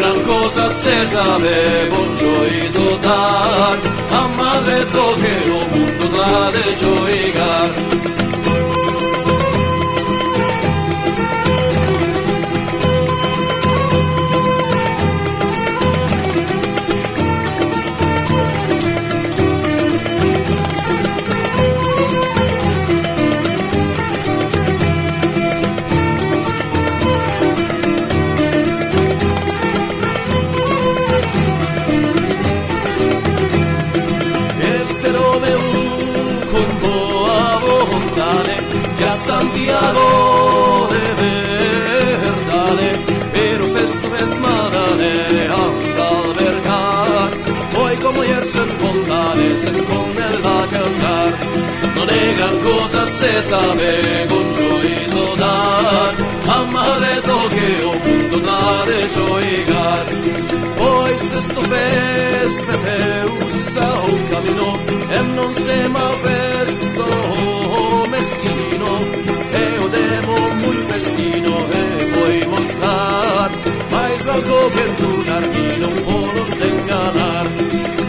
[0.00, 1.54] gran cosa se sabe,
[1.90, 3.78] bon joizo dar.
[4.18, 8.19] A madre toque o mundo da de joigar.
[39.30, 42.88] Santiago de verdade,
[43.32, 45.14] pero festo es madane,
[45.60, 47.30] al vergar,
[47.72, 50.10] poi come yersen condane, se con
[50.56, 51.30] a casar,
[51.94, 56.12] non negan cosa se sabe, con gioiso dar,
[56.58, 60.06] amare toque o punto nare gioigar,
[60.76, 63.52] poi se sto fes, feteu, un
[64.02, 64.68] o camino,
[65.16, 66.08] e non se ma
[74.40, 77.46] Que tu narmino Poros de enganar.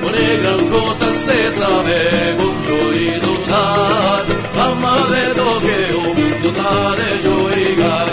[0.01, 4.23] Non è gran cosa se sabe Con juizo dar
[4.57, 8.09] A madre toque o mundo da de joigar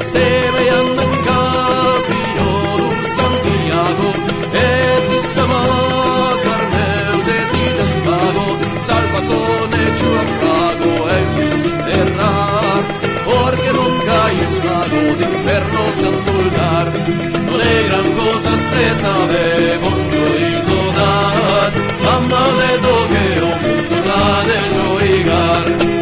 [0.00, 0.24] Se
[0.54, 2.48] me andan capillo
[2.86, 4.08] un Santiago
[4.54, 4.64] E
[5.08, 5.62] ti sama
[6.44, 8.46] carnel de ti despago.
[8.86, 12.82] Salvazone ciu afrago e fisterrar
[13.26, 21.72] Porque nunca es lago d'inferno santulgar Non è gran cosa se sabe con juizo dar
[22.02, 25.97] La madre toque o mundo da de joigar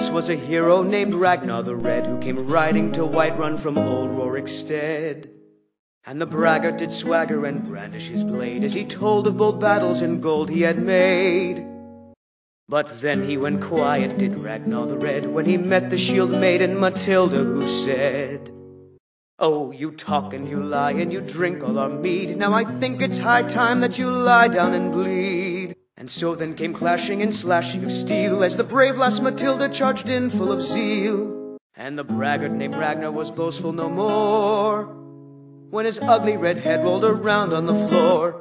[0.00, 4.08] Once was a hero named Ragnar the Red who came riding to Whiterun from old
[4.08, 5.28] Rorikstead.
[6.06, 10.00] And the braggart did swagger and brandish his blade as he told of bold battles
[10.00, 11.66] and gold he had made.
[12.66, 16.80] But then he went quiet, did Ragnar the Red, when he met the shield maiden
[16.80, 18.50] Matilda, who said,
[19.38, 22.38] Oh, you talk and you lie and you drink all our mead.
[22.38, 25.49] Now I think it's high time that you lie down and bleed.
[26.00, 30.08] And so then came clashing and slashing of steel as the brave lass Matilda charged
[30.08, 31.58] in full of zeal.
[31.76, 34.84] And the braggart named Ragnar was boastful no more
[35.68, 38.39] when his ugly red head rolled around on the floor.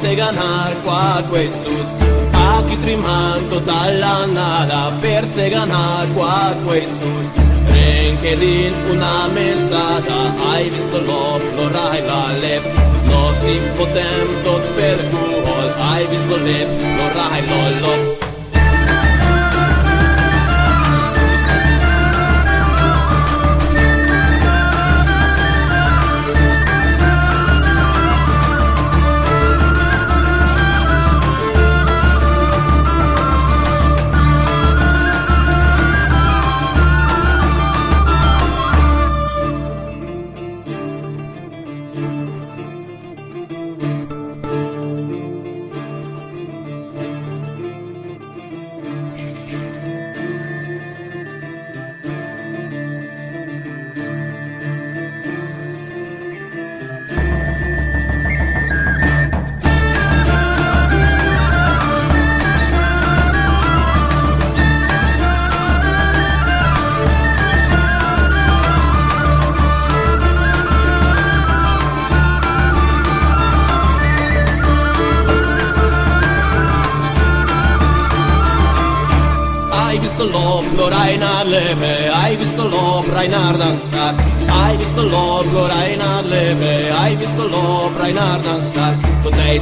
[0.00, 1.94] se ganar qua Jesus
[2.32, 7.28] a chi trimanto dalla nada per se ganar qua Jesus
[8.40, 12.64] din una mesada hai visto l'op lo rai la lep
[13.10, 15.24] no si potem tot per tu
[15.88, 18.29] hai visto lep lo rai lo lop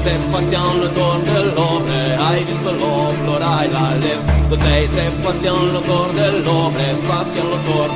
[0.01, 5.81] treppa siamo le cordellone, hai visto l'ombra, hai la leve, con te treppa siamo le
[5.81, 7.88] cordellone, passiamo le cordellone.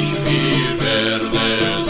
[0.00, 1.87] ich, mir werde,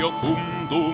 [0.00, 0.89] 역음도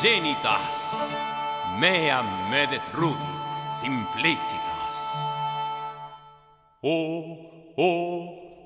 [0.00, 0.94] genitas
[1.78, 3.48] mea medet rudit
[3.80, 4.96] simplicitas.
[6.82, 7.36] O
[7.76, 7.90] o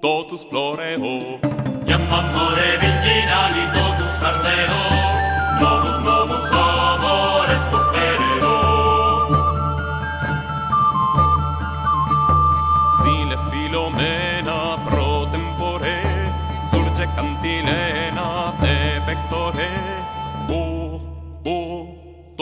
[0.02, 1.40] totus floreo
[1.88, 4.82] iam amore virginali totus ardeo
[5.60, 6.81] novus novus sol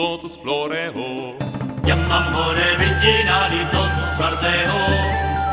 [0.01, 1.37] totus floreo,
[1.85, 4.79] Iam amore virginali totus ardeo,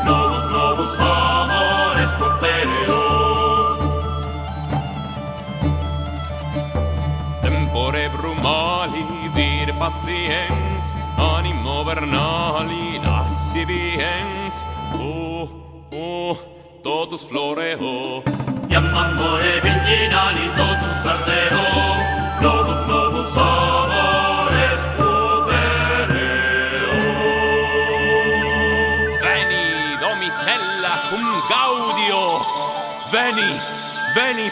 [0.07, 3.03] novus novus amores coopereo.
[7.43, 9.05] tempore brumali
[9.37, 10.85] vir patiens,
[11.33, 14.65] animo vernali lasciviens.
[14.97, 15.47] O,
[15.93, 16.37] o,
[16.81, 18.23] totus floreo,
[18.73, 21.65] Iam amore virginali totus ardeo,
[22.41, 24.18] novus novus amores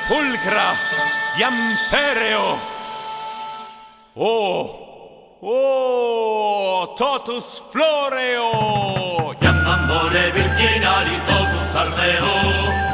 [0.08, 0.76] Pulcra
[1.40, 1.58] iam
[1.90, 2.60] pereo.
[4.16, 9.36] O, o, totus floreo.
[9.42, 12.87] Iam amore virginali totus armeo.